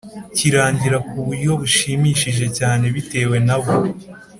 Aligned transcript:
kirangira 0.35 0.97
ku 1.07 1.15
buryo 1.25 1.51
bushimishije 1.61 2.45
cyane 2.57 2.85
bitewe 2.95 3.35
n'abo 3.45 3.73